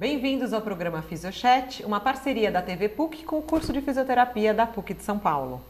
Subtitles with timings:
[0.00, 4.66] Bem-vindos ao programa Fisiochat, uma parceria da TV PUC com o curso de fisioterapia da
[4.66, 5.60] PUC de São Paulo.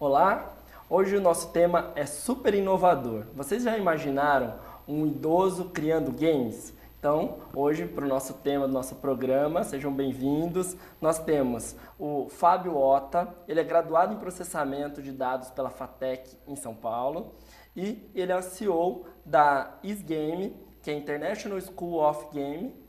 [0.00, 0.52] Olá,
[0.90, 3.26] hoje o nosso tema é super inovador.
[3.36, 4.54] Vocês já imaginaram
[4.88, 6.74] um idoso criando games?
[6.98, 10.76] Então, hoje, para o nosso tema do nosso programa, sejam bem-vindos.
[11.00, 16.56] Nós temos o Fábio Ota, ele é graduado em processamento de dados pela FATEC em
[16.56, 17.32] São Paulo
[17.76, 22.87] e ele é CEO da ISGame, que é International School of Game.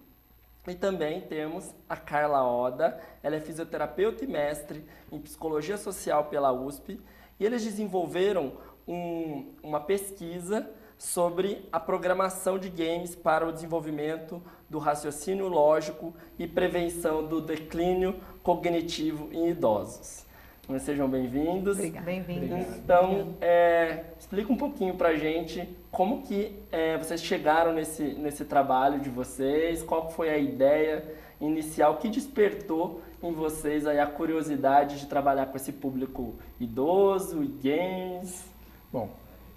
[0.69, 6.51] E também temos a Carla Oda, ela é fisioterapeuta e mestre em psicologia social pela
[6.51, 7.01] USP
[7.39, 8.53] e eles desenvolveram
[8.87, 16.45] um, uma pesquisa sobre a programação de games para o desenvolvimento do raciocínio lógico e
[16.45, 20.23] prevenção do declínio cognitivo em idosos.
[20.69, 21.77] Então, sejam bem-vindos.
[21.77, 22.77] Bem-vindos.
[22.77, 28.45] Então, é, explica um pouquinho para a gente como que é, vocês chegaram nesse, nesse
[28.45, 31.03] trabalho de vocês, qual foi a ideia
[31.41, 37.47] inicial que despertou em vocês aí a curiosidade de trabalhar com esse público idoso e
[37.47, 38.45] games.
[38.93, 39.09] Bom,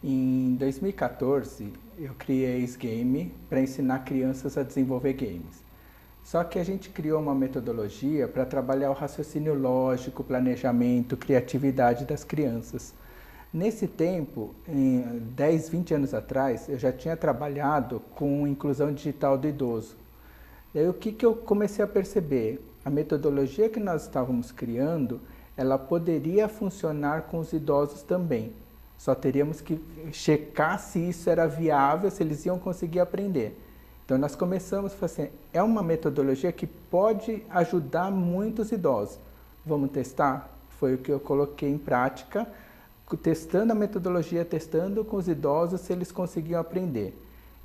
[0.03, 5.63] em 2014, eu criei esse game para ensinar crianças a desenvolver games.
[6.25, 12.25] Só que a gente criou uma metodologia para trabalhar o raciocínio lógico, planejamento, criatividade das
[12.25, 12.95] crianças.
[13.53, 15.03] Nesse tempo, em
[15.35, 19.97] 10, 20 anos atrás, eu já tinha trabalhado com inclusão digital do idoso.
[20.73, 22.67] Daí o que, que eu comecei a perceber?
[22.85, 25.21] A metodologia que nós estávamos criando,
[25.57, 28.53] ela poderia funcionar com os idosos também.
[28.97, 29.79] Só teríamos que
[30.13, 33.59] checar se isso era viável, se eles iam conseguir aprender.
[34.05, 39.19] Então nós começamos a assim, é uma metodologia que pode ajudar muitos idosos.
[39.65, 40.51] Vamos testar?
[40.79, 42.47] Foi o que eu coloquei em prática,
[43.23, 47.17] testando a metodologia, testando com os idosos se eles conseguiam aprender.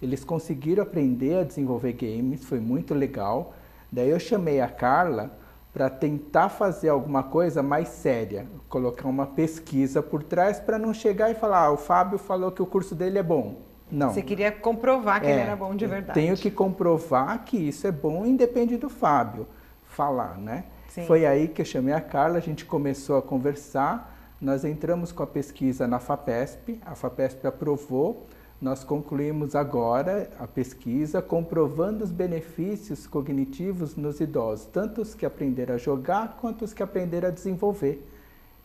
[0.02, 3.54] Eles conseguiram aprender a desenvolver games, foi muito legal.
[3.92, 5.32] Daí eu chamei a Carla
[5.74, 11.32] para tentar fazer alguma coisa mais séria, colocar uma pesquisa por trás para não chegar
[11.32, 13.67] e falar, ah, o Fábio falou que o curso dele é bom.
[13.92, 14.10] Não.
[14.10, 16.20] Você queria comprovar que é, ele era bom de verdade.
[16.20, 19.48] Tenho que comprovar que isso é bom, independe do Fábio
[19.86, 20.66] falar, né?
[20.90, 21.06] Sim.
[21.06, 25.24] Foi aí que eu chamei a Carla, a gente começou a conversar, nós entramos com
[25.24, 28.28] a pesquisa na FAPESP, a FAPESP aprovou,
[28.62, 35.76] nós concluímos agora a pesquisa comprovando os benefícios cognitivos nos idosos, tanto os que aprenderam
[35.76, 38.06] a jogar quanto os que aprenderam a desenvolver.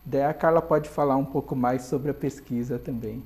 [0.03, 3.23] Daí a Carla pode falar um pouco mais sobre a pesquisa também.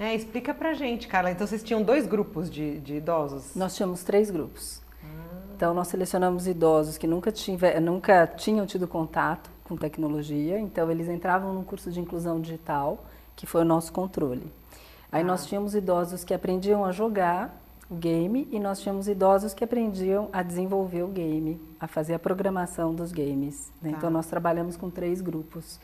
[0.00, 1.30] É, explica pra gente, Carla.
[1.30, 3.54] Então vocês tinham dois grupos de, de idosos?
[3.54, 4.80] Nós tínhamos três grupos.
[5.04, 5.06] Ah.
[5.54, 11.06] Então nós selecionamos idosos que nunca, tive, nunca tinham tido contato com tecnologia, então eles
[11.06, 13.04] entravam num curso de inclusão digital,
[13.36, 14.50] que foi o nosso controle.
[15.12, 15.24] Aí ah.
[15.24, 17.54] nós tínhamos idosos que aprendiam a jogar
[17.90, 22.18] o game e nós tínhamos idosos que aprendiam a desenvolver o game, a fazer a
[22.18, 23.70] programação dos games.
[23.82, 23.90] Né?
[23.90, 23.98] Tá.
[23.98, 25.78] Então nós trabalhamos com três grupos.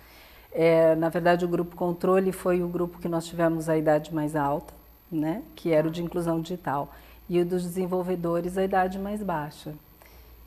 [0.58, 4.34] É, na verdade, o grupo controle foi o grupo que nós tivemos a idade mais
[4.34, 4.72] alta,
[5.12, 5.42] né?
[5.54, 6.90] que era o de inclusão digital,
[7.28, 9.74] e o dos desenvolvedores a idade mais baixa.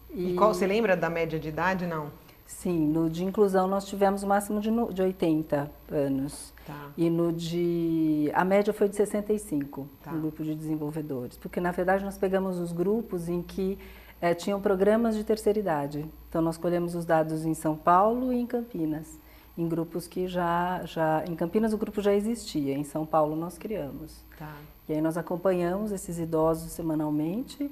[0.10, 2.10] E, e qual você lembra da média de idade, não?
[2.48, 6.52] Sim, no de inclusão nós tivemos o máximo de, de 80 anos.
[6.66, 6.90] Tá.
[6.98, 8.32] E no de.
[8.34, 10.12] A média foi de 65 tá.
[10.12, 11.38] no grupo de desenvolvedores.
[11.38, 13.78] Porque, na verdade, nós pegamos os grupos em que
[14.20, 16.04] é, tinham programas de terceira idade.
[16.28, 19.20] Então, nós colhemos os dados em São Paulo e em Campinas.
[19.60, 20.82] Em grupos que já.
[20.86, 24.24] já em Campinas o grupo já existia, em São Paulo nós criamos.
[24.38, 24.56] Tá.
[24.88, 27.70] E aí nós acompanhamos esses idosos semanalmente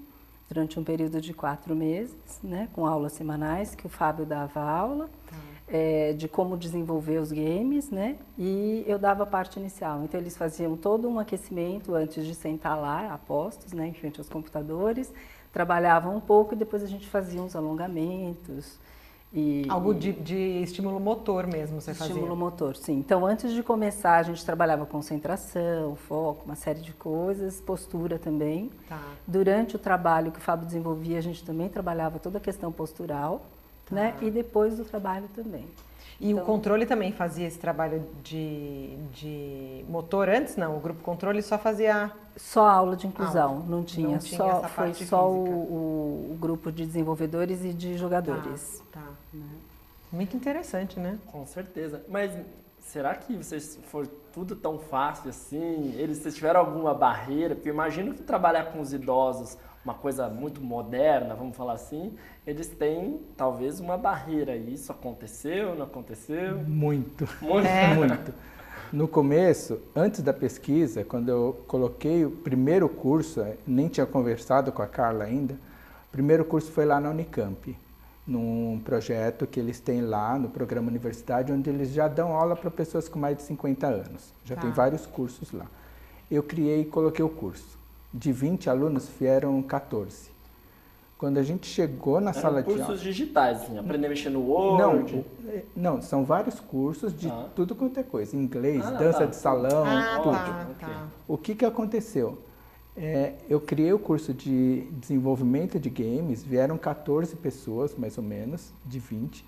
[0.49, 5.09] durante um período de quatro meses, né, com aulas semanais, que o Fábio dava aula,
[5.29, 5.35] tá.
[5.67, 10.03] é, de como desenvolver os games, né, e eu dava a parte inicial.
[10.03, 14.19] Então, eles faziam todo um aquecimento antes de sentar lá, a postos, né, em frente
[14.19, 15.11] aos computadores,
[15.51, 18.77] trabalhavam um pouco e depois a gente fazia uns alongamentos,
[19.33, 22.13] e, Algo de, de, estímulo motor mesmo, você fazia?
[22.13, 22.93] Estímulo motor, sim.
[22.93, 28.71] Então, antes de começar, a gente trabalhava concentração, foco, uma série de coisas, postura também.
[28.87, 29.01] Tá.
[29.27, 33.41] Durante o trabalho que o Fábio desenvolvia, a gente também trabalhava toda a questão postural,
[33.85, 33.95] tá.
[33.95, 34.15] né?
[34.21, 35.65] E depois do trabalho também.
[36.19, 40.55] E então, o controle também fazia esse trabalho de, de motor antes?
[40.55, 42.11] Não, o grupo controle só fazia...
[42.35, 43.65] Só aula de inclusão, aula.
[43.67, 44.09] não tinha.
[44.09, 48.83] Não tinha só, foi só o, o, grupo de desenvolvedores e de jogadores.
[48.91, 49.07] Tá, tá.
[49.33, 49.43] Né?
[50.11, 51.17] Muito interessante, né?
[51.31, 52.03] Com certeza.
[52.07, 52.31] Mas
[52.79, 55.93] será que vocês for tudo tão fácil assim?
[55.97, 57.55] Eles vocês tiveram alguma barreira?
[57.55, 59.57] Porque eu imagino que trabalhar com os idosos
[59.87, 62.13] uma coisa muito moderna, vamos falar assim,
[62.45, 64.53] eles têm talvez uma barreira.
[64.57, 66.57] Isso aconteceu, não aconteceu?
[66.57, 67.65] Muito, muito.
[67.65, 67.95] É.
[67.95, 68.33] muito.
[68.91, 74.81] No começo, antes da pesquisa, quando eu coloquei o primeiro curso, nem tinha conversado com
[74.81, 77.77] a Carla ainda, O primeiro curso foi lá na Unicamp,
[78.25, 82.71] num projeto que eles têm lá no programa Universidade, onde eles já dão aula para
[82.71, 84.33] pessoas com mais de 50 anos.
[84.43, 84.61] Já tá.
[84.61, 85.65] tem vários cursos lá.
[86.29, 87.76] Eu criei e coloquei o curso.
[88.13, 90.37] De 20 alunos, vieram 14.
[91.17, 92.85] Quando a gente chegou na Eram sala de aula...
[92.85, 95.25] cursos digitais, assim, aprender a mexer no Word?
[95.75, 97.47] Não, não são vários cursos de ah.
[97.55, 98.35] tudo quanto é coisa.
[98.35, 99.25] Inglês, ah, dança tá.
[99.25, 100.35] de salão, ah, tudo.
[100.35, 101.07] Tá, tá.
[101.27, 102.37] O que, que aconteceu?
[102.95, 108.71] É, eu criei o curso de desenvolvimento de games, vieram 14 pessoas, mais ou menos,
[108.85, 109.45] de 20,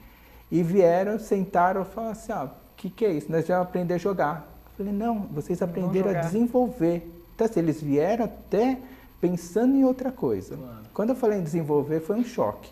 [0.51, 3.31] e vieram, sentaram e falaram assim, ah, o que, que é isso?
[3.31, 4.47] Nós vamos aprender a jogar.
[4.65, 7.19] Eu falei, não, vocês aprenderam a desenvolver.
[7.39, 8.77] Então, assim, eles vieram até
[9.21, 10.57] pensando em outra coisa.
[10.57, 10.83] Claro.
[10.94, 12.69] Quando eu falei em desenvolver, foi um choque.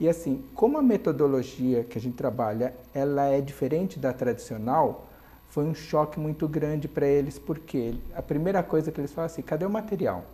[0.00, 5.06] E assim, como a metodologia que a gente trabalha, ela é diferente da tradicional,
[5.50, 9.40] foi um choque muito grande para eles, porque a primeira coisa que eles falam assim,
[9.40, 10.24] cadê o material?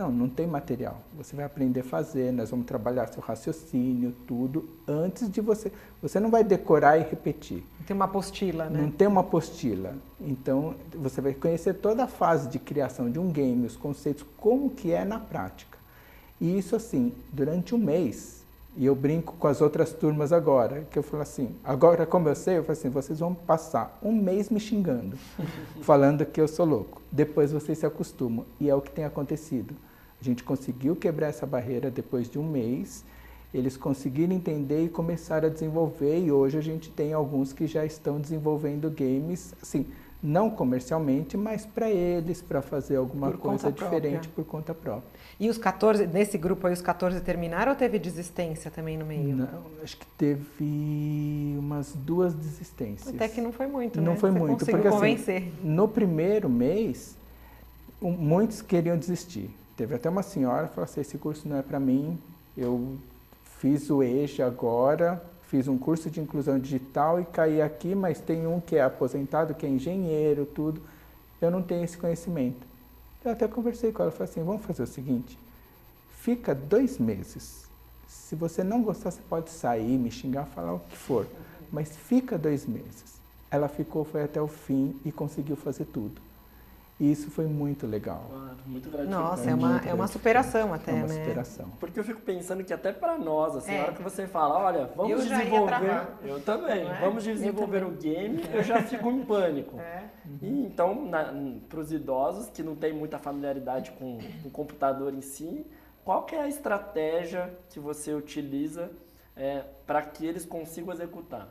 [0.00, 0.98] Não, não tem material.
[1.14, 5.70] Você vai aprender a fazer, nós vamos trabalhar seu raciocínio, tudo, antes de você.
[6.00, 7.62] Você não vai decorar e repetir.
[7.86, 8.80] Tem uma apostila, né?
[8.80, 9.92] Não tem uma apostila.
[10.18, 14.70] Então, você vai conhecer toda a fase de criação de um game, os conceitos, como
[14.70, 15.76] que é na prática.
[16.40, 18.42] E isso, assim, durante um mês,
[18.78, 22.34] e eu brinco com as outras turmas agora, que eu falo assim, agora como eu
[22.34, 25.18] sei, eu falo assim, vocês vão passar um mês me xingando,
[25.82, 27.02] falando que eu sou louco.
[27.12, 28.46] Depois vocês se acostumam.
[28.58, 29.74] E é o que tem acontecido.
[30.20, 33.04] A gente conseguiu quebrar essa barreira depois de um mês,
[33.54, 37.84] eles conseguiram entender e começaram a desenvolver, e hoje a gente tem alguns que já
[37.86, 39.86] estão desenvolvendo games, assim,
[40.22, 45.08] não comercialmente, mas para eles, para fazer alguma por coisa diferente por conta própria.
[45.40, 49.34] E os 14, nesse grupo aí, os 14 terminaram ou teve desistência também no meio?
[49.34, 49.48] Não,
[49.82, 53.14] acho que teve umas duas desistências.
[53.14, 54.18] Até que não foi muito, Não né?
[54.18, 55.36] foi Você muito, porque assim, convencer.
[55.38, 57.16] assim, no primeiro mês,
[58.02, 59.50] muitos queriam desistir.
[59.80, 62.18] Teve até uma senhora que falou assim, esse curso não é para mim,
[62.54, 62.98] eu
[63.58, 68.46] fiz o EJA agora, fiz um curso de inclusão digital e caí aqui, mas tem
[68.46, 70.82] um que é aposentado, que é engenheiro, tudo.
[71.40, 72.60] Eu não tenho esse conhecimento.
[73.24, 75.38] Eu até conversei com ela, falei assim, vamos fazer o seguinte,
[76.18, 77.64] fica dois meses.
[78.06, 81.26] Se você não gostar, você pode sair, me xingar, falar o que for,
[81.72, 83.14] mas fica dois meses.
[83.50, 86.20] Ela ficou, foi até o fim e conseguiu fazer tudo.
[87.00, 88.26] E isso foi muito legal.
[88.28, 89.22] Claro, muito gratificante.
[89.22, 91.14] Nossa, é uma, é uma superação até, é uma né?
[91.14, 91.70] superação.
[91.80, 93.78] Porque eu fico pensando que até para nós, assim, É.
[93.78, 96.06] na hora que você fala, olha, vamos Eu desenvolver.
[96.22, 96.86] Eu também.
[96.86, 97.00] É?
[97.00, 99.80] Vamos desenvolver o game, eu já fico em pânico.
[99.80, 100.04] É.
[100.42, 101.10] E então,
[101.70, 105.66] para os idosos que não têm muita familiaridade com o computador em si,
[106.04, 108.90] qual que é a estratégia que você utiliza
[109.86, 111.48] para que eles consigam executar?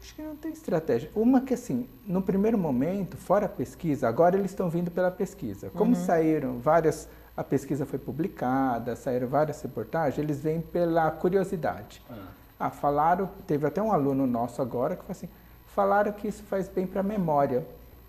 [0.00, 1.10] Acho que não tem estratégia.
[1.14, 5.70] Uma que, assim, no primeiro momento, fora a pesquisa, agora eles estão vindo pela pesquisa.
[5.70, 6.04] Como Uhum.
[6.06, 12.02] saíram várias, a pesquisa foi publicada, saíram várias reportagens, eles vêm pela curiosidade.
[12.10, 12.14] Ah,
[12.62, 15.28] Ah, falaram, teve até um aluno nosso agora que falou assim,
[15.74, 17.66] falaram que isso faz bem para a memória.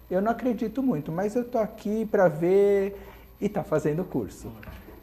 [0.09, 2.97] Eu não acredito muito, mas eu estou aqui para ver
[3.39, 4.51] e está fazendo o curso.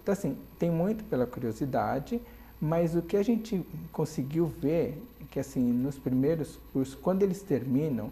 [0.02, 2.20] Então, assim, tem muito pela curiosidade,
[2.60, 8.10] mas o que a gente conseguiu ver que, assim, nos primeiros cursos, quando eles terminam,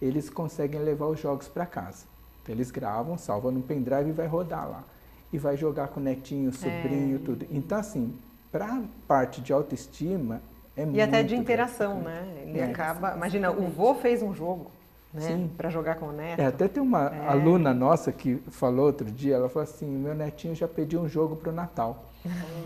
[0.00, 2.04] eles conseguem levar os jogos para casa.
[2.42, 4.84] Então, eles gravam, salvam no pendrive e vai rodar lá.
[5.32, 7.18] E vai jogar com o netinho, sobrinho, É.
[7.24, 7.46] tudo.
[7.50, 8.14] Então, assim,
[8.50, 10.40] para parte de autoestima,
[10.76, 12.26] é muito E até de interação, né?
[12.46, 12.64] Ele É.
[12.64, 13.14] acaba.
[13.14, 14.70] Imagina, o vô fez um jogo,
[15.12, 15.48] né?
[15.56, 16.40] Para jogar com o neto.
[16.40, 17.28] É, até tem uma É.
[17.28, 21.36] aluna nossa que falou outro dia, ela falou assim, meu netinho já pediu um jogo
[21.36, 22.04] para o Natal.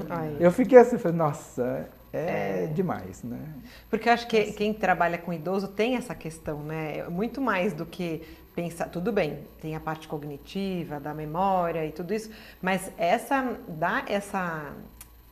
[0.08, 0.36] Ai.
[0.38, 3.38] Eu fiquei assim, falei, nossa, é, demais, né?
[3.88, 7.04] Porque eu acho que quem trabalha com idoso tem essa questão, né?
[7.08, 8.22] Muito mais do que
[8.54, 8.88] pensar.
[8.90, 14.72] Tudo bem, tem a parte cognitiva, da memória e tudo isso, mas essa dá essa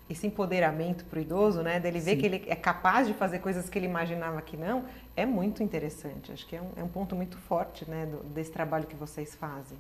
[0.08, 1.78] esse empoderamento para o idoso, né?
[1.78, 2.16] Dele ver Sim.
[2.18, 4.84] que ele é capaz de fazer coisas que ele imaginava que não,
[5.16, 6.32] é muito interessante.
[6.32, 8.06] Acho que é um, é um ponto muito forte, né?
[8.06, 9.78] do- desse trabalho que vocês fazem.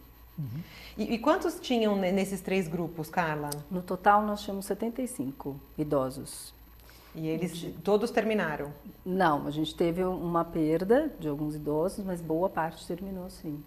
[0.96, 3.50] E, e quantos tinham ne- nesses três grupos, Carla?
[3.68, 6.54] No total, nós tínhamos 75 idosos.
[7.14, 8.72] E eles todos terminaram.
[9.04, 13.62] Não, a gente teve uma perda de alguns idosos, mas boa parte terminou sim.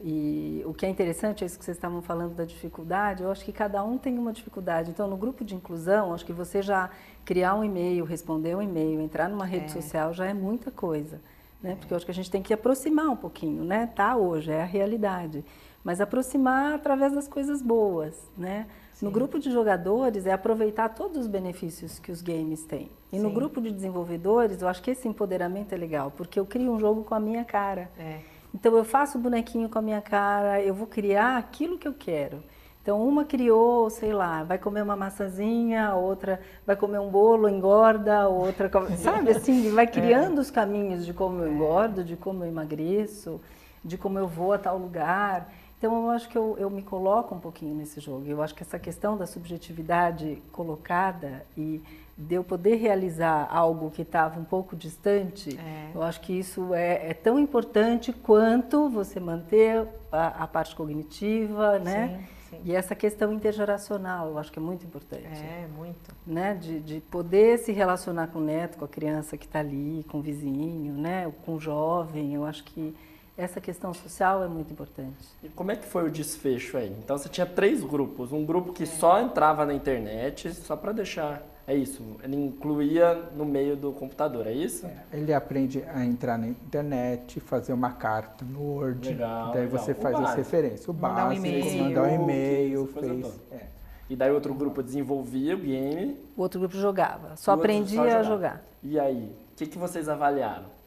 [0.00, 3.24] E o que é interessante é isso que vocês estavam falando da dificuldade.
[3.24, 4.90] Eu acho que cada um tem uma dificuldade.
[4.90, 6.88] Então, no grupo de inclusão, acho que você já
[7.24, 9.68] criar um e-mail, responder um e-mail, entrar numa rede É.
[9.68, 11.20] social já é muita coisa,
[11.60, 11.74] né?
[11.74, 13.88] Porque eu acho que a gente tem que aproximar um pouquinho, né?
[13.88, 15.44] Tá hoje é a realidade,
[15.82, 18.68] mas aproximar através das coisas boas, né?
[19.00, 22.90] No grupo de jogadores é aproveitar todos os benefícios que os games têm.
[23.12, 23.34] E no Sim.
[23.34, 27.04] grupo de desenvolvedores, eu acho que esse empoderamento é legal, porque eu crio um jogo
[27.04, 27.88] com a minha cara.
[27.96, 28.18] É.
[28.52, 31.94] Então eu faço o bonequinho com a minha cara, eu vou criar aquilo que eu
[31.94, 32.42] quero.
[32.82, 37.48] Então uma criou, sei lá, vai comer uma maçãzinha, a outra vai comer um bolo,
[37.48, 39.88] engorda, outra, sabe assim, vai é.
[39.88, 40.40] criando é.
[40.40, 43.40] os caminhos de como eu engordo, de como eu emagreço,
[43.84, 45.52] de como eu vou a tal lugar.
[45.78, 48.26] Então, eu acho que eu, eu me coloco um pouquinho nesse jogo.
[48.26, 51.80] Eu acho que essa questão da subjetividade colocada e
[52.18, 55.92] de eu poder realizar algo que estava um pouco distante, é.
[55.94, 61.78] eu acho que isso é, é, tão importante quanto você manter a, a parte cognitiva,
[61.78, 62.26] né?
[62.50, 62.62] Sim, sim.
[62.64, 65.26] E essa questão intergeracional, eu acho que é muito importante.
[65.28, 66.12] É, muito.
[66.26, 66.54] Né?
[66.54, 70.18] De, de poder se relacionar com o neto, com a criança que está ali, com
[70.18, 71.32] o vizinho, né?
[71.46, 72.96] com o jovem, eu acho que
[73.38, 75.28] essa questão social é muito importante.
[75.42, 76.92] E como é que foi o desfecho aí?
[76.98, 78.86] Então você tinha três grupos, um grupo que é.
[78.86, 84.46] só entrava na internet, só para deixar é isso, ele incluía no meio do computador,
[84.46, 84.86] é isso?
[84.86, 89.78] É, ele aprende a entrar na internet, fazer uma carta no Word, legal, daí legal.
[89.78, 93.40] você faz as referências, o mandar básico, um e-mail, mandar um e-mail, fez...
[93.52, 93.66] É.
[94.08, 96.16] E daí outro grupo desenvolvia o game.
[96.34, 98.64] O outro grupo jogava, só aprendia só a jogar.
[98.82, 100.77] E aí, o que, que vocês avaliaram?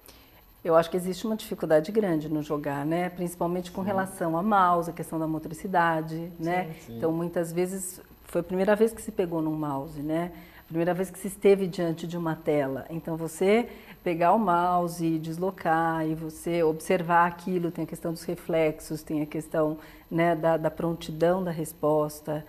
[0.63, 3.10] Eu acho que existe uma dificuldade grande no jogar, né?
[3.10, 3.88] Principalmente com sim.
[3.88, 6.74] relação a mouse, a questão da motricidade, sim, né?
[6.86, 6.98] Sim.
[6.98, 10.32] Então, muitas vezes, foi a primeira vez que se pegou num mouse, né?
[10.72, 12.86] primeira vez que se esteve diante de uma tela.
[12.89, 13.68] Então você
[14.01, 19.22] pegar o mouse e deslocar e você observar aquilo, tem a questão dos reflexos, tem
[19.22, 19.77] a questão
[20.10, 22.46] né, da, da, prontidão da resposta.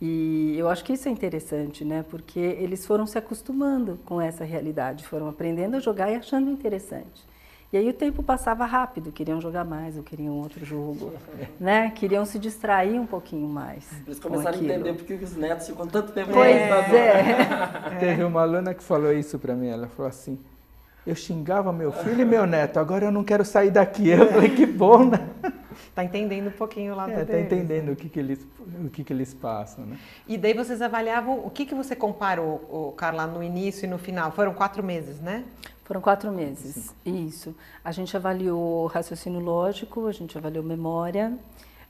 [0.00, 2.04] E eu acho que isso é interessante, né?
[2.08, 7.24] Porque eles foram se acostumando com essa realidade, foram aprendendo a jogar e achando interessante.
[7.74, 11.12] E aí o tempo passava rápido, queriam jogar mais, ou queriam outro jogo,
[11.58, 11.90] né?
[11.90, 13.90] Queriam se distrair um pouquinho mais.
[14.06, 17.98] Eles começaram a entender porque os netos ficam tanto tempo Pois é.
[17.98, 20.38] Teve uma aluna que falou isso para mim, ela falou assim,
[21.04, 24.08] eu xingava meu filho e meu neto, agora eu não quero sair daqui.
[24.08, 25.28] Eu falei, que bom, né?
[25.92, 28.46] Tá entendendo um pouquinho lá é, Tá entendendo o que, que, eles,
[28.84, 29.98] o que, que eles passam, né?
[30.28, 33.98] E daí vocês avaliavam, o que, que você comparou, o Carla, no início e no
[33.98, 34.30] final?
[34.30, 35.42] Foram quatro meses, né?
[35.84, 37.54] Foram quatro meses, isso.
[37.84, 41.36] A gente avaliou raciocínio lógico, a gente avaliou memória,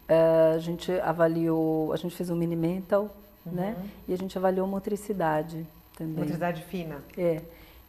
[0.08, 3.14] uh, a gente avaliou, a gente fez um mini mental,
[3.46, 3.52] uhum.
[3.52, 3.76] né?
[4.08, 5.64] E a gente avaliou motricidade
[5.96, 6.16] também.
[6.16, 7.04] Motricidade fina.
[7.16, 7.40] É.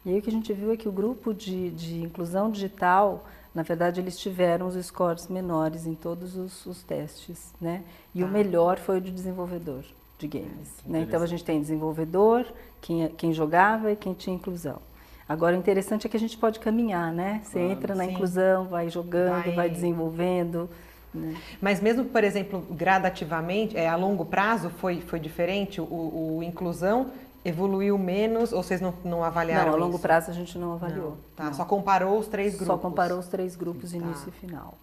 [0.04, 3.26] E aí o que a gente viu é que o grupo de, de inclusão digital,
[3.52, 7.82] na verdade, eles tiveram os scores menores em todos os, os testes, né?
[8.14, 8.26] E ah.
[8.26, 9.84] o melhor foi o de desenvolvedor
[10.18, 10.72] de games.
[10.86, 11.00] Né?
[11.00, 12.46] Então a gente tem desenvolvedor,
[12.80, 14.80] quem, quem jogava e quem tinha inclusão.
[15.28, 17.40] Agora, o interessante é que a gente pode caminhar, né?
[17.42, 18.12] Você claro, entra na sim.
[18.12, 20.70] inclusão, vai jogando, vai, vai desenvolvendo.
[21.12, 21.34] Né?
[21.60, 25.80] Mas mesmo, por exemplo, gradativamente, é, a longo prazo foi, foi diferente?
[25.80, 27.10] O, o inclusão
[27.44, 30.02] evoluiu menos ou vocês não, não avaliaram Não, a longo isso?
[30.02, 31.10] prazo a gente não avaliou.
[31.10, 31.54] Não, tá, não.
[31.54, 32.66] só comparou os três grupos.
[32.66, 33.96] Só comparou os três grupos, tá.
[33.96, 34.74] início e final.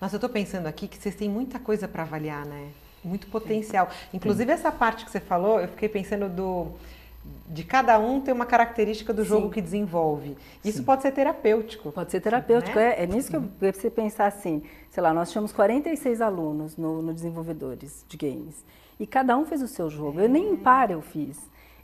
[0.00, 2.68] Nossa, eu estou pensando aqui que vocês têm muita coisa para avaliar, né?
[3.04, 3.88] Muito potencial.
[4.12, 6.72] Inclusive, essa parte que você falou, eu fiquei pensando do
[7.48, 9.52] de cada um tem uma característica do jogo Sim.
[9.52, 10.36] que desenvolve.
[10.64, 10.84] Isso Sim.
[10.84, 11.92] pode ser terapêutico.
[11.92, 12.76] Pode ser terapêutico.
[12.76, 12.94] Né?
[12.98, 17.00] É, é, nisso que eu você pensar assim, sei lá, nós tínhamos 46 alunos no,
[17.00, 18.64] no desenvolvedores de games.
[18.98, 20.20] E cada um fez o seu jogo.
[20.20, 21.38] Eu nem um par eu fiz.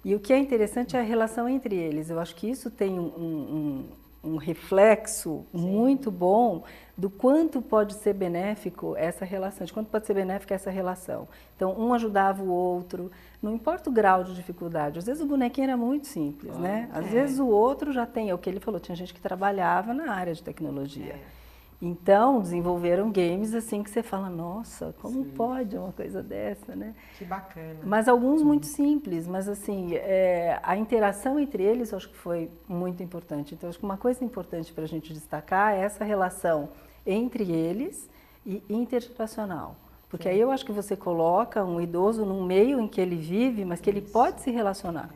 [0.04, 2.10] E o que é interessante é a relação entre eles.
[2.10, 3.84] Eu acho que isso tem um, um,
[4.24, 5.58] um reflexo Sim.
[5.58, 6.62] muito bom
[6.96, 11.26] do quanto pode ser benéfico essa relação, de quanto pode ser benéfica essa relação.
[11.56, 13.10] Então, um ajudava o outro,
[13.42, 14.98] não importa o grau de dificuldade.
[14.98, 16.88] Às vezes o bonequinho era muito simples, né?
[16.92, 17.08] Às é.
[17.08, 20.12] vezes o outro já tem, é o que ele falou, tinha gente que trabalhava na
[20.12, 21.14] área de tecnologia.
[21.14, 21.41] É.
[21.84, 25.30] Então, desenvolveram games assim que você fala, nossa, como Sim.
[25.30, 26.94] pode uma coisa dessa, né?
[27.18, 27.80] Que bacana.
[27.82, 32.48] Mas alguns muito simples, mas assim, é, a interação entre eles eu acho que foi
[32.68, 33.56] muito importante.
[33.56, 36.68] Então, acho que uma coisa importante para a gente destacar é essa relação
[37.04, 38.08] entre eles
[38.46, 39.74] e intergeracional.
[40.08, 40.34] Porque Sim.
[40.36, 43.80] aí eu acho que você coloca um idoso num meio em que ele vive, mas
[43.80, 45.10] que ele pode se relacionar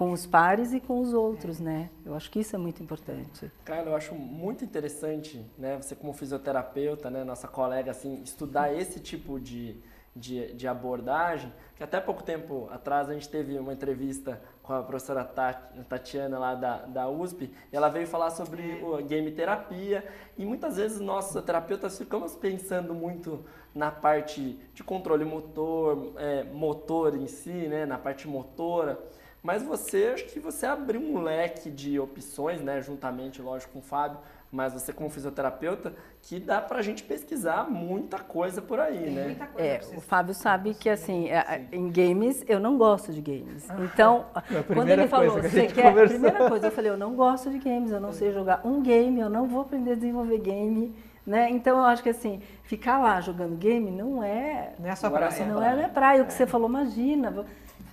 [0.00, 1.90] com os pares e com os outros, né?
[2.06, 3.52] Eu acho que isso é muito importante.
[3.66, 5.76] Cara, eu acho muito interessante, né?
[5.76, 7.22] Você como fisioterapeuta, né?
[7.22, 9.76] Nossa colega, assim, estudar esse tipo de,
[10.16, 14.82] de, de abordagem, que até pouco tempo atrás a gente teve uma entrevista com a
[14.82, 20.02] professora Tatiana lá da, da USP, e ela veio falar sobre o game terapia,
[20.38, 27.14] e muitas vezes nós terapeutas ficamos pensando muito na parte de controle motor, é, motor
[27.14, 27.84] em si, né?
[27.84, 28.98] Na parte motora,
[29.42, 33.82] mas você, acho que você abriu um leque de opções, né, juntamente, lógico, com o
[33.82, 34.18] Fábio,
[34.52, 39.24] mas você como fisioterapeuta, que dá pra gente pesquisar muita coisa por aí, Tem né?
[39.26, 43.20] Muita coisa é, o Fábio sabe que assim, é, em games eu não gosto de
[43.20, 43.70] games.
[43.70, 43.76] Ah.
[43.80, 44.26] Então,
[44.74, 47.92] quando ele falou, você quer, a primeira coisa, eu falei, eu não gosto de games,
[47.92, 50.94] eu não sei jogar um game, eu não vou aprender a desenvolver game
[51.24, 51.48] Né?
[51.50, 54.72] Então eu acho que assim, ficar lá jogando game não é.
[54.78, 55.46] Não é só praia.
[55.46, 56.22] Não é, não é praia.
[56.22, 56.34] O que é.
[56.34, 57.46] você falou, imagina.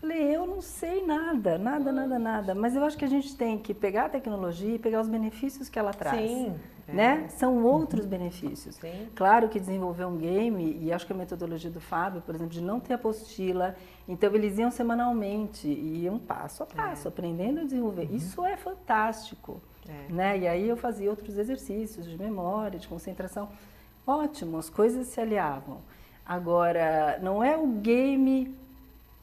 [0.08, 2.56] Falei, eu não sei nada, nada, nada, nada.
[2.56, 5.68] Mas eu acho que a gente tem que pegar a tecnologia e pegar os benefícios
[5.68, 6.32] que ela traz.
[6.32, 6.56] Sim.
[6.88, 7.26] Né?
[7.26, 7.28] É.
[7.28, 8.76] São outros benefícios.
[8.76, 9.10] Sim.
[9.14, 12.62] Claro que desenvolver um game, e acho que a metodologia do Fábio, por exemplo, de
[12.62, 13.76] não ter apostila,
[14.08, 17.10] então eles iam semanalmente, e iam passo a passo, é.
[17.10, 18.08] aprendendo a desenvolver.
[18.10, 18.16] Uhum.
[18.16, 19.62] Isso é fantástico.
[19.90, 20.14] É.
[20.14, 20.38] Né?
[20.38, 23.50] E aí eu fazia outros exercícios de memória, de concentração.
[24.06, 25.80] Ótimo, as coisas se aliavam.
[26.26, 28.56] Agora, não é o game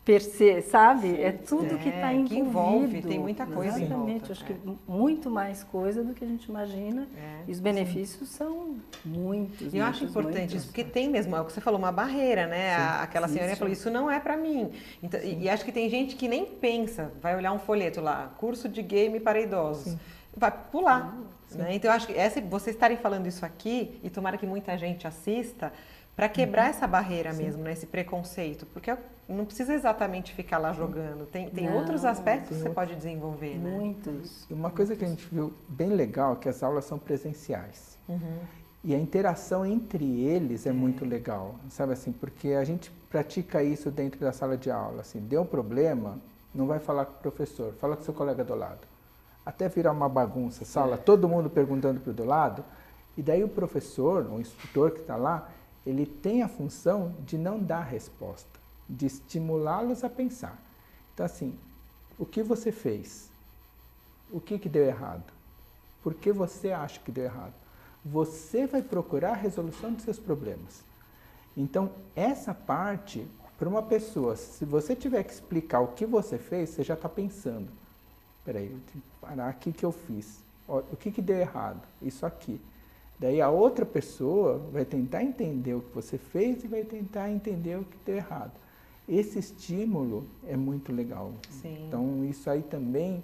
[0.04, 1.08] per se, sabe?
[1.08, 2.28] Sim, é tudo é, que está envolvido.
[2.28, 4.46] Que envolve, tem muita coisa Exatamente, acho é.
[4.46, 4.56] que
[4.86, 7.08] muito mais coisa do que a gente imagina.
[7.16, 8.36] É, e os benefícios sim.
[8.36, 9.72] são muitos.
[9.72, 10.56] E eu acho importante muitos.
[10.56, 12.76] isso, porque tem mesmo, é o que você falou, uma barreira, né?
[12.76, 14.70] Sim, Aquela senhora falou, isso não é para mim.
[15.02, 18.30] Então, e, e, acho que tem gente que nem pensa, vai olhar um folheto lá,
[18.36, 19.96] curso de game para idosos.
[20.36, 21.16] Vai pular.
[21.54, 21.76] Né?
[21.76, 25.06] Então, eu acho que essa, vocês estarem falando isso aqui, e tomara que muita gente
[25.06, 25.72] assista,
[26.16, 26.70] para quebrar uhum.
[26.70, 27.42] essa barreira Sim.
[27.44, 27.72] mesmo, né?
[27.72, 28.96] esse preconceito, porque
[29.28, 32.74] não precisa exatamente ficar lá jogando, tem, tem não, outros aspectos que você outro...
[32.74, 33.56] pode desenvolver.
[33.56, 33.70] Né?
[33.70, 34.46] Muitos.
[34.50, 37.98] Uma coisa que a gente viu bem legal é que as aulas são presenciais.
[38.08, 38.38] Uhum.
[38.84, 43.62] E a interação entre eles é, é, muito legal, sabe assim, porque a gente pratica
[43.62, 45.00] isso dentro da sala de aula.
[45.00, 46.18] Assim, deu um problema,
[46.54, 48.86] não vai falar com o professor, fala com o seu colega do lado.
[49.44, 50.98] Até virar uma bagunça, sala, é.
[50.98, 52.62] todo mundo perguntando para o do lado,
[53.16, 55.48] e daí o professor, o instrutor que está lá,
[55.86, 58.48] ele tem a função de não dar resposta,
[58.88, 60.58] de estimulá-los a pensar.
[61.12, 61.56] Então, assim,
[62.18, 63.28] o que você fez?
[64.30, 65.32] O que, que deu errado?
[66.02, 67.54] Por que você acha que deu errado?
[68.04, 70.82] Você vai procurar a resolução dos seus problemas.
[71.56, 73.26] Então, essa parte,
[73.58, 77.08] para uma pessoa, se você tiver que explicar o que você fez, você já está
[77.08, 77.68] pensando.
[78.44, 80.42] Peraí, eu tenho que parar aqui que eu fiz.
[80.66, 81.80] O que, que deu errado?
[82.02, 82.60] Isso aqui.
[83.18, 87.78] Daí a outra pessoa vai tentar entender o que você fez e vai tentar entender
[87.78, 88.52] o que deu errado.
[89.08, 91.32] Esse estímulo é muito legal.
[91.50, 91.86] Sim.
[91.86, 93.22] Então isso aí também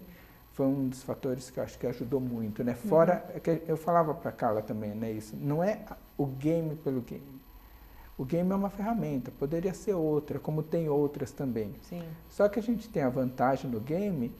[0.52, 2.74] foi um dos fatores que eu acho que ajudou muito, né?
[2.74, 3.40] Fora uhum.
[3.40, 5.10] que eu falava para Carla também, né?
[5.10, 5.80] Isso não é
[6.18, 7.40] o game pelo game.
[8.18, 11.72] O game é uma ferramenta, poderia ser outra, como tem outras também.
[11.80, 12.02] Sim.
[12.28, 14.30] Só que a gente tem a vantagem no game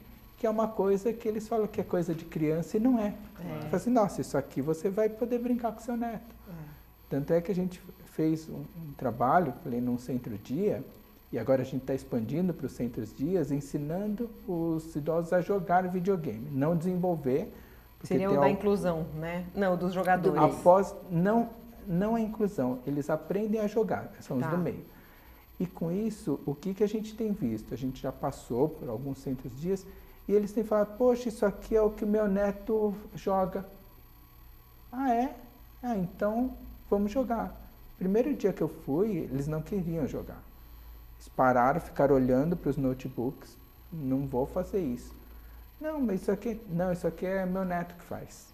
[0.41, 3.13] que é uma coisa que eles falam que é coisa de criança e não é.
[3.39, 3.61] é.
[3.65, 6.35] Fala assim, nossa, isso aqui você vai poder brincar com seu neto.
[6.49, 6.53] É.
[7.07, 10.83] Tanto é que a gente fez um, um trabalho, falei, num centro-dia,
[11.31, 16.49] e agora a gente está expandindo para os centros-dias, ensinando os idosos a jogar videogame,
[16.49, 17.53] não desenvolver.
[18.01, 19.45] Seria o da inclusão, né?
[19.53, 20.41] Não, dos jogadores.
[20.41, 21.51] Após, não,
[21.87, 24.47] não a inclusão, eles aprendem a jogar, são tá.
[24.47, 24.85] os do meio.
[25.59, 27.75] E com isso, o que, que a gente tem visto?
[27.75, 29.85] A gente já passou por alguns centros-dias
[30.31, 33.65] e eles têm falado, poxa, isso aqui é o que meu neto joga.
[34.89, 35.35] Ah, é?
[35.83, 36.53] Ah, então
[36.89, 37.53] vamos jogar.
[37.97, 40.41] Primeiro dia que eu fui, eles não queriam jogar.
[41.17, 43.57] Eles pararam, ficaram olhando para os notebooks.
[43.91, 45.13] Não vou fazer isso.
[45.81, 48.53] Não, mas isso aqui, não, isso aqui é meu neto que faz.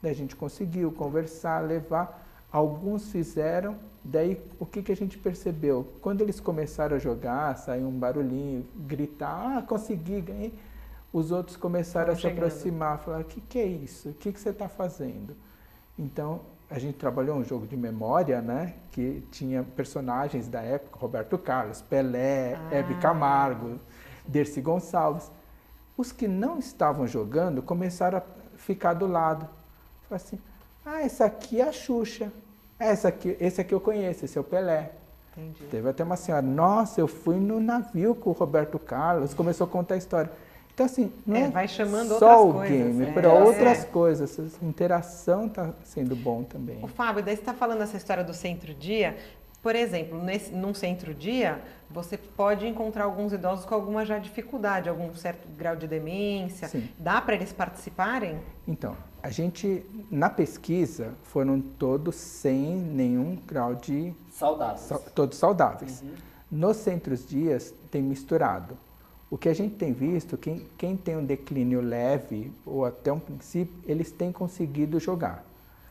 [0.00, 2.24] Daí a gente conseguiu conversar, levar.
[2.52, 5.88] Alguns fizeram, daí o que, que a gente percebeu?
[6.00, 10.54] Quando eles começaram a jogar, saiu um barulhinho, gritar, ah, consegui, ganhei
[11.12, 14.10] os outros começaram a se aproximar, falaram, o que, que é isso?
[14.10, 15.36] O que, que você está fazendo?
[15.98, 18.74] Então, a gente trabalhou um jogo de memória, né?
[18.92, 22.74] Que tinha personagens da época, Roberto Carlos, Pelé, ah.
[22.74, 23.80] Hebe Camargo,
[24.26, 25.30] Dercy Gonçalves.
[25.96, 28.22] Os que não estavam jogando começaram a
[28.56, 29.48] ficar do lado.
[30.08, 30.38] Falaram assim,
[30.86, 32.32] ah, essa aqui é a Xuxa.
[32.78, 34.92] Essa aqui, esse aqui eu conheço, esse é o Pelé.
[35.36, 35.64] Entendi.
[35.70, 39.70] Teve até uma senhora, nossa, eu fui no navio com o Roberto Carlos, começou a
[39.70, 40.30] contar a história.
[40.80, 43.12] Então, assim, não é, é vai chamando só o coisas, game, é.
[43.12, 44.38] para outras coisas.
[44.38, 46.82] Essa interação está sendo bom também.
[46.82, 49.14] O Fábio, daí você está falando essa história do centro-dia.
[49.62, 55.14] Por exemplo, nesse, num centro-dia, você pode encontrar alguns idosos com alguma já dificuldade, algum
[55.14, 56.66] certo grau de demência.
[56.66, 56.88] Sim.
[56.98, 58.38] Dá para eles participarem?
[58.66, 64.14] Então, a gente, na pesquisa, foram todos sem nenhum grau de...
[64.30, 64.90] Saudáveis.
[65.14, 66.00] todos saudáveis.
[66.00, 66.14] Uhum.
[66.50, 68.78] Nos centros-dias, tem misturado.
[69.30, 73.20] O que a gente tem visto, quem, quem tem um declínio leve ou até um
[73.20, 75.44] princípio, eles têm conseguido jogar.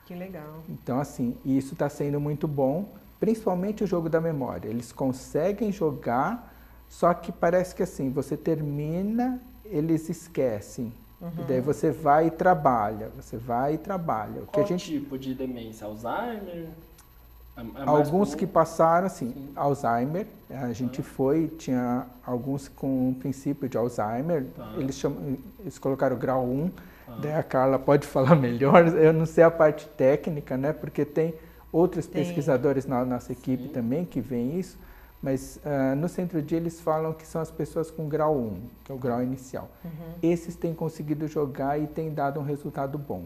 [0.05, 0.63] Que legal.
[0.67, 4.67] Então, assim, isso está sendo muito bom, principalmente o jogo da memória.
[4.67, 6.53] Eles conseguem jogar,
[6.89, 10.91] só que parece que assim, você termina, eles esquecem.
[11.21, 11.31] Uhum.
[11.39, 14.41] E daí você vai e trabalha, você vai e trabalha.
[14.41, 14.99] O Qual que a gente...
[14.99, 15.85] tipo de demência?
[15.85, 16.69] Alzheimer?
[17.85, 19.49] Alguns que passaram, assim, Sim.
[19.55, 24.73] Alzheimer, a gente foi, tinha alguns com princípio de Alzheimer, tá.
[24.77, 26.71] eles, chamam, eles colocaram grau 1,
[27.07, 27.17] Ah.
[27.21, 30.73] Daí a Carla pode falar melhor, eu não sei a parte técnica, né?
[30.73, 31.33] Porque tem
[31.71, 32.23] outros tem.
[32.23, 33.69] pesquisadores na nossa equipe Sim.
[33.69, 34.77] também que veem isso,
[35.21, 38.91] mas uh, no centro de eles falam que são as pessoas com grau 1, que
[38.91, 39.69] é o grau inicial.
[39.83, 40.13] Uhum.
[40.23, 43.25] Esses têm conseguido jogar e têm dado um resultado bom.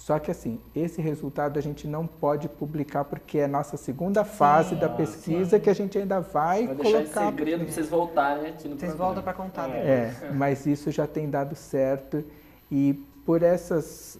[0.00, 4.24] Só que assim, esse resultado a gente não pode publicar porque é a nossa segunda
[4.24, 5.62] fase sim, da pesquisa sim.
[5.62, 6.98] que a gente ainda vai, vai colocar.
[6.98, 10.06] Deixar em segredo para vocês voltarem aqui no Vocês voltam para contar é.
[10.06, 10.22] depois.
[10.22, 12.24] É, mas isso já tem dado certo
[12.72, 12.94] e
[13.26, 14.18] por essas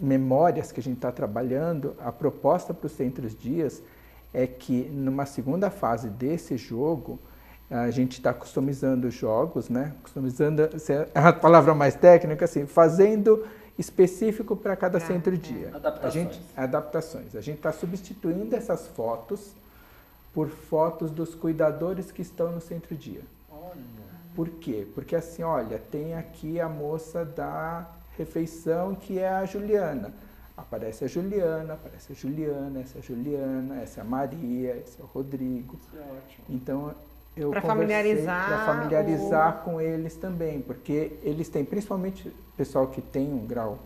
[0.00, 3.80] memórias que a gente está trabalhando, a proposta para os centros dias
[4.34, 7.20] é que numa segunda fase desse jogo
[7.70, 9.92] a gente está customizando os jogos, né?
[10.02, 13.46] Customizando, é a palavra mais técnica, assim, fazendo
[13.80, 15.70] específico para cada ah, centro-dia.
[15.72, 15.76] É.
[15.76, 16.04] Adaptações.
[16.04, 17.36] A gente, adaptações.
[17.36, 19.52] A gente está substituindo essas fotos
[20.34, 23.22] por fotos dos cuidadores que estão no centro-dia.
[24.34, 24.86] Por quê?
[24.94, 30.12] Porque assim, olha, tem aqui a moça da refeição que é a Juliana.
[30.56, 35.00] Aparece a Juliana, aparece a Juliana, essa é a Juliana, essa é a Maria, esse
[35.00, 35.78] é o Rodrigo.
[35.90, 36.44] Que ótimo.
[36.48, 36.94] Então
[37.50, 39.64] para familiarizar, para familiarizar o...
[39.64, 43.78] com eles também, porque eles têm, principalmente o pessoal que tem um grau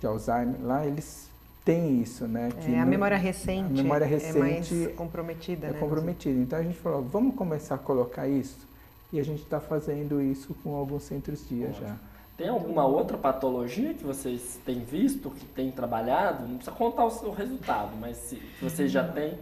[0.00, 1.30] de Alzheimer lá, eles
[1.64, 2.50] têm isso, né?
[2.60, 5.78] Que é, a memória recente, a memória recente é mais comprometida, é né?
[5.78, 6.38] comprometida.
[6.38, 8.58] Então a gente falou, vamos começar a colocar isso
[9.12, 11.96] e a gente está fazendo isso com alguns centros dia já.
[12.36, 16.48] Tem alguma outra patologia que vocês têm visto, que têm trabalhado?
[16.48, 19.38] Não precisa contar o seu resultado, mas se vocês já têm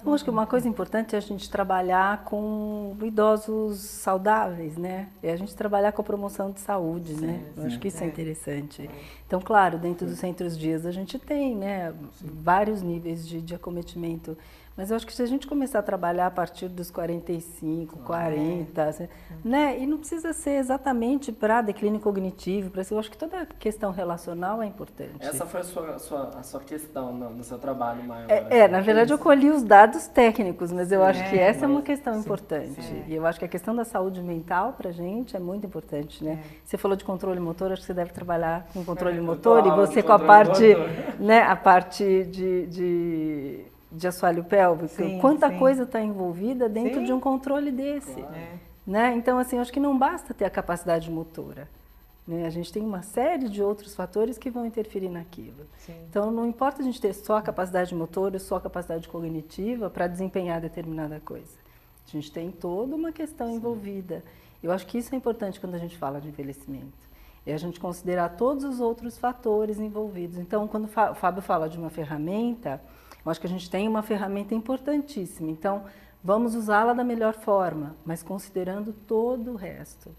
[0.00, 5.08] então, acho que uma coisa importante é a gente trabalhar com idosos saudáveis, né?
[5.22, 7.42] É a gente trabalhar com a promoção de saúde, sim, né?
[7.56, 8.88] Eu acho que isso é, é interessante.
[9.26, 14.38] Então, claro, dentro dos centros dias a gente tem, né, vários níveis de, de acometimento
[14.78, 18.80] mas eu acho que se a gente começar a trabalhar a partir dos 45, 40,
[18.80, 19.08] é.
[19.44, 19.76] né?
[19.76, 24.62] E não precisa ser exatamente para declínio cognitivo, para eu acho que toda questão relacional
[24.62, 25.16] é importante.
[25.18, 28.30] Essa foi a sua, a sua, a sua questão no, no, seu trabalho maior.
[28.30, 31.64] É, é na verdade eu colhi os dados técnicos, mas eu acho é, que essa
[31.64, 32.80] é uma questão sim, importante.
[32.80, 33.02] Sim.
[33.08, 36.22] E eu acho que a questão da saúde mental para a gente é muito importante,
[36.22, 36.40] né?
[36.40, 36.58] É.
[36.64, 39.70] Você falou de controle motor, acho que você deve trabalhar com controle é, motor e
[39.70, 40.76] você com a parte,
[41.18, 45.58] né, a parte de, de de assoalho pélvico, sim, quanta sim.
[45.58, 47.06] coisa está envolvida dentro sim.
[47.06, 48.20] de um controle desse.
[48.20, 48.36] Claro.
[48.86, 49.14] Né?
[49.14, 51.68] Então, assim, acho que não basta ter a capacidade motora.
[52.26, 52.46] Né?
[52.46, 55.66] A gente tem uma série de outros fatores que vão interferir naquilo.
[56.08, 59.88] Então, não importa a gente ter só a capacidade motora ou só a capacidade cognitiva
[59.88, 61.56] para desempenhar determinada coisa.
[62.06, 64.22] A gente tem toda uma questão envolvida.
[64.62, 67.08] Eu acho que isso é importante quando a gente fala de envelhecimento.
[67.46, 70.36] É a gente considerar todos os outros fatores envolvidos.
[70.36, 72.80] Então, quando o Fábio fala de uma ferramenta,
[73.28, 75.50] eu acho que a gente tem uma ferramenta importantíssima.
[75.50, 75.84] Então,
[76.24, 80.10] vamos usá-la da melhor forma, mas considerando todo o resto.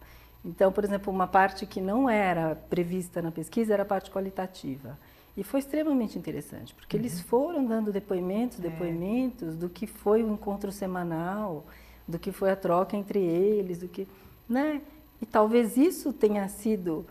[0.45, 4.97] Então, por exemplo, uma parte que não era prevista na pesquisa era a parte qualitativa.
[5.35, 7.01] E foi extremamente interessante, porque uhum.
[7.01, 8.61] eles foram dando depoimentos, é.
[8.61, 9.57] depoimentos é.
[9.57, 11.65] do que foi o encontro semanal,
[12.07, 14.07] do que foi a troca entre eles, do que,
[14.47, 14.81] né?
[15.21, 17.05] E talvez isso tenha sido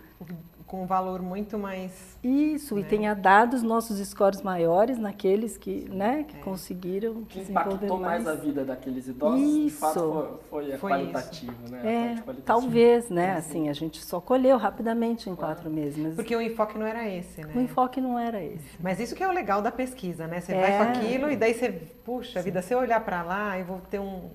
[0.69, 2.19] com um valor muito mais.
[2.23, 2.83] Isso, né?
[2.83, 6.41] e tenha dado os nossos scores maiores naqueles que, né, que é.
[6.41, 8.23] conseguiram que impactou mais.
[8.23, 8.39] mais.
[8.39, 9.65] a vida daqueles idosos, isso.
[9.65, 11.73] de fato foi, foi, foi qualitativo, isso.
[11.73, 11.81] né?
[11.81, 12.43] É, qualitativo.
[12.43, 13.33] talvez, né?
[13.33, 15.55] Assim, a gente só colheu rapidamente em claro.
[15.55, 15.97] quatro meses.
[15.97, 16.15] Mas...
[16.15, 17.53] Porque o enfoque não era esse, né?
[17.57, 18.77] O enfoque não era esse.
[18.79, 20.41] Mas isso que é o legal da pesquisa, né?
[20.41, 20.61] Você é.
[20.61, 21.73] vai com aquilo e daí você,
[22.05, 22.45] puxa Sim.
[22.45, 24.29] vida, se eu olhar para lá, eu vou ter um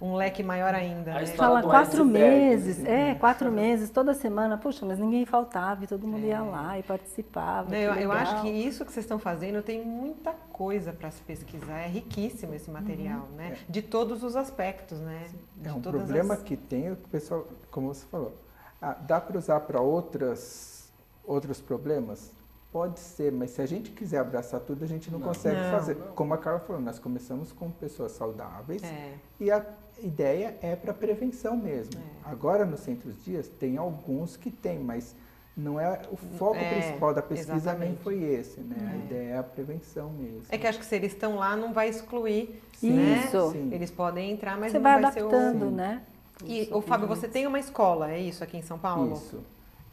[0.00, 1.14] um leque maior ainda.
[1.14, 1.26] Né?
[1.26, 6.24] Fala quatro meses, é, quatro meses, toda semana, puxa, mas ninguém faltava e todo mundo
[6.24, 6.28] é.
[6.28, 7.70] ia lá e participava.
[7.70, 11.22] Não, eu, eu, acho que isso que vocês estão fazendo tem muita coisa para se
[11.22, 13.36] pesquisar, é riquíssimo esse material, uhum.
[13.36, 13.58] né?
[13.68, 15.26] De todos os aspectos, né?
[15.64, 16.42] É um problema as...
[16.42, 18.34] que tem, o pessoal, como você falou,
[18.80, 20.92] ah, dá para usar para outras
[21.24, 22.36] outros problemas?
[22.70, 25.28] Pode ser, mas se a gente quiser abraçar tudo, a gente não, não.
[25.28, 25.96] consegue não, fazer.
[25.96, 26.08] Não.
[26.08, 29.14] Como a Carla falou, nós começamos com pessoas saudáveis é.
[29.40, 29.64] e a
[30.02, 32.00] ideia é para prevenção mesmo.
[32.00, 32.30] É.
[32.30, 35.14] Agora, nos centros dias, tem alguns que tem, mas
[35.56, 37.88] não é o foco é, principal da pesquisa exatamente.
[37.88, 38.76] nem foi esse, né?
[38.78, 38.92] É.
[38.92, 40.42] A ideia é a prevenção mesmo.
[40.50, 42.92] É que acho que se eles estão lá, não vai excluir, Sim.
[42.92, 43.24] né?
[43.24, 43.52] Isso.
[43.52, 43.70] Sim.
[43.72, 45.70] Eles podem entrar, mas você não vai, vai adaptando, ser o...
[45.70, 46.02] né?
[46.44, 49.14] E, o Fábio, você tem uma escola, é isso, aqui em São Paulo?
[49.14, 49.40] Isso.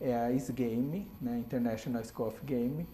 [0.02, 1.38] É a SGame, né?
[1.38, 2.86] International School of Game.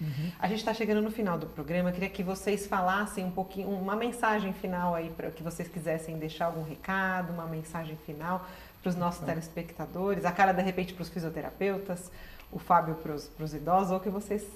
[0.00, 0.30] Uhum.
[0.38, 1.90] A gente está chegando no final do programa.
[1.90, 6.18] Eu queria que vocês falassem um pouquinho, uma mensagem final aí para que vocês quisessem
[6.18, 8.46] deixar algum recado, uma mensagem final
[8.82, 12.10] para os nossos telespectadores, a cara de repente para os fisioterapeutas,
[12.52, 14.46] o Fábio para os idosos, ou o que vocês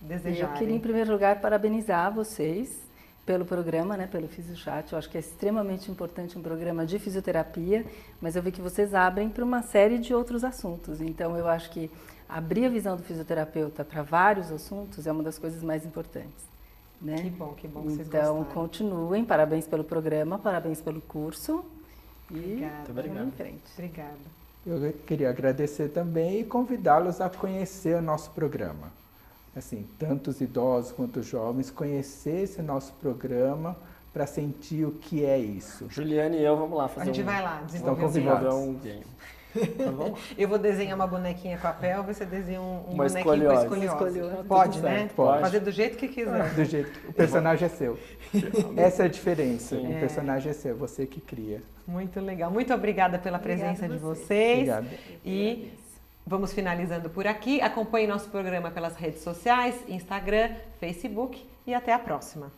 [0.00, 0.52] desejarem.
[0.52, 2.86] Eu queria em primeiro lugar parabenizar vocês
[3.26, 4.90] pelo programa, né, pelo FisioChat.
[4.90, 7.84] Eu acho que é extremamente importante um programa de fisioterapia,
[8.22, 11.02] mas eu vi que vocês abrem para uma série de outros assuntos.
[11.02, 11.90] Então eu acho que
[12.28, 16.46] abrir a visão do fisioterapeuta para vários assuntos é uma das coisas mais importantes.
[17.00, 17.22] Né?
[17.22, 18.62] Que bom, que bom que vocês Então, gostaram.
[18.62, 21.64] continuem, parabéns pelo programa, parabéns pelo curso.
[22.30, 23.26] E Obrigado.
[23.26, 23.62] em frente.
[23.74, 24.38] Obrigada.
[24.66, 28.92] Eu queria agradecer também e convidá-los a conhecer o nosso programa.
[29.56, 33.76] Assim, tanto os idosos quanto os jovens, conhecer esse nosso programa
[34.12, 35.86] para sentir o que é isso.
[35.88, 37.24] Juliane e eu vamos lá fazer A gente um...
[37.24, 39.06] vai lá, desenvolver um game.
[39.54, 40.16] Tá bom?
[40.36, 43.68] Eu vou desenhar uma bonequinha com a você desenha um, um bonequinho escoliose.
[43.68, 44.44] com escoliose.
[44.46, 45.10] Pode, né?
[45.14, 45.40] Pode.
[45.40, 46.54] Fazer do jeito que quiser.
[46.54, 47.08] Do jeito que...
[47.08, 47.98] O personagem é seu.
[48.76, 49.76] Essa é a diferença.
[49.76, 49.96] Sim.
[49.96, 51.62] O personagem é seu, você que cria.
[51.86, 52.50] Muito legal.
[52.50, 54.68] Muito obrigada pela presença obrigada de vocês.
[54.68, 54.88] Obrigado.
[55.24, 55.72] E
[56.26, 57.60] vamos finalizando por aqui.
[57.60, 62.52] Acompanhe nosso programa pelas redes sociais, Instagram, Facebook e até a próxima.